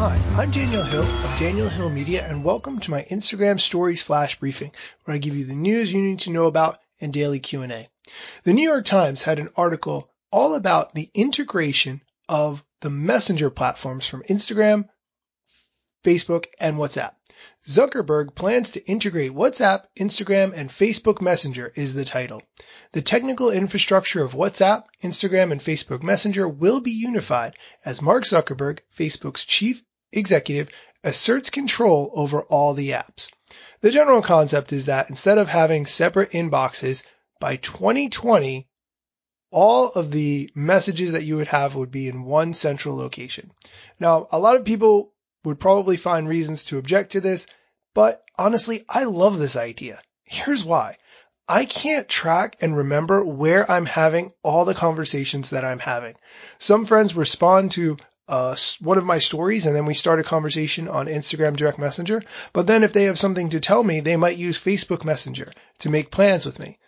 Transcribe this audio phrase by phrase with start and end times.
[0.00, 4.38] Hi, I'm Daniel Hill of Daniel Hill Media and welcome to my Instagram Stories Flash
[4.38, 4.70] Briefing,
[5.02, 7.88] where I give you the news you need to know about and daily Q&A.
[8.44, 14.06] The New York Times had an article all about the integration of the messenger platforms
[14.06, 14.88] from Instagram,
[16.04, 17.14] Facebook, and WhatsApp.
[17.66, 22.42] Zuckerberg plans to integrate WhatsApp, Instagram, and Facebook Messenger is the title.
[22.92, 28.78] The technical infrastructure of WhatsApp, Instagram, and Facebook Messenger will be unified as Mark Zuckerberg,
[28.96, 30.68] Facebook's chief executive,
[31.04, 33.28] asserts control over all the apps.
[33.80, 37.02] The general concept is that instead of having separate inboxes,
[37.40, 38.66] by 2020,
[39.50, 43.50] all of the messages that you would have would be in one central location.
[43.98, 45.12] Now, a lot of people
[45.44, 47.46] would probably find reasons to object to this,
[47.94, 50.00] but honestly, I love this idea.
[50.24, 50.98] Here's why.
[51.48, 56.14] I can't track and remember where I'm having all the conversations that I'm having.
[56.58, 57.96] Some friends respond to
[58.28, 62.22] uh, one of my stories and then we start a conversation on Instagram direct messenger.
[62.52, 65.90] But then if they have something to tell me, they might use Facebook messenger to
[65.90, 66.78] make plans with me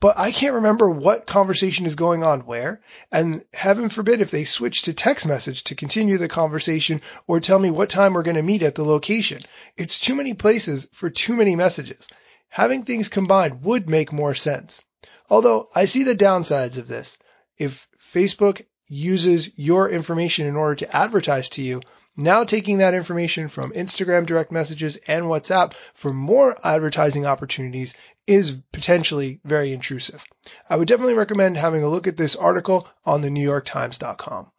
[0.00, 2.80] but I can't remember what conversation is going on where.
[3.12, 7.58] And heaven forbid if they switch to text message to continue the conversation or tell
[7.58, 9.42] me what time we're going to meet at the location.
[9.76, 12.08] It's too many places for too many messages.
[12.48, 14.82] Having things combined would make more sense.
[15.28, 17.18] Although I see the downsides of this.
[17.58, 21.80] If Facebook uses your information in order to advertise to you,
[22.16, 27.94] now taking that information from Instagram direct messages and WhatsApp for more advertising opportunities
[28.26, 30.24] is potentially very intrusive.
[30.68, 34.50] I would definitely recommend having a look at this article on the NewYorkTimes.com.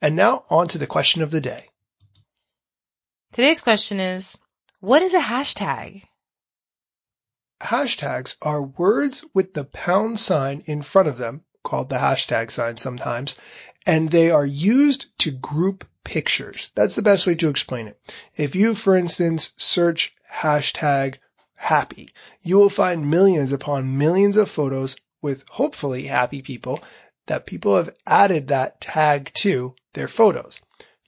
[0.00, 1.68] And now on to the question of the day.
[3.32, 4.38] Today's question is,
[4.80, 6.02] what is a hashtag?
[7.60, 12.78] Hashtags are words with the pound sign in front of them, called the hashtag sign
[12.78, 13.36] sometimes,
[13.86, 16.70] and they are used to group pictures.
[16.74, 17.98] That's the best way to explain it.
[18.36, 21.16] If you, for instance, search hashtag
[21.54, 22.14] happy.
[22.40, 26.82] You will find millions upon millions of photos with hopefully happy people
[27.26, 30.58] that people have added that tag to their photos.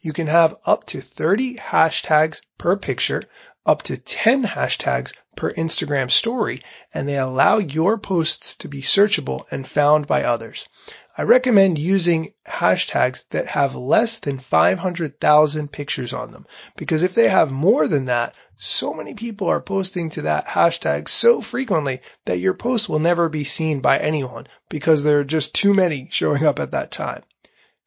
[0.02, 3.22] You can have up to 30 hashtags per picture,
[3.64, 6.62] up to 10 hashtags per Instagram story,
[6.92, 10.68] and they allow your posts to be searchable and found by others.
[11.14, 17.28] I recommend using hashtags that have less than 500,000 pictures on them because if they
[17.28, 22.38] have more than that, so many people are posting to that hashtag so frequently that
[22.38, 26.46] your post will never be seen by anyone because there are just too many showing
[26.46, 27.22] up at that time.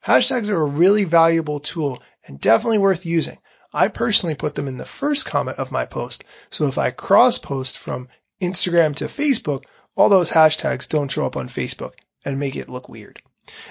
[0.05, 3.39] Hashtags are a really valuable tool and definitely worth using.
[3.73, 6.23] I personally put them in the first comment of my post.
[6.51, 8.07] So if I cross post from
[8.39, 9.63] Instagram to Facebook,
[9.95, 11.93] all those hashtags don't show up on Facebook
[12.25, 13.21] and make it look weird.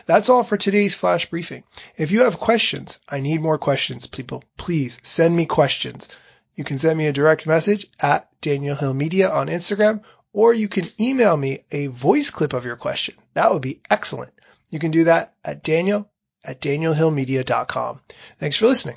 [0.06, 1.64] That's all for today's flash briefing.
[1.96, 4.44] If you have questions, I need more questions, people.
[4.56, 6.08] Please send me questions.
[6.54, 10.68] You can send me a direct message at Daniel Hill Media on Instagram, or you
[10.68, 13.16] can email me a voice clip of your question.
[13.34, 14.32] That would be excellent.
[14.70, 16.08] You can do that at Daniel
[16.44, 18.00] at danielhillmedia.com.
[18.38, 18.96] Thanks for listening.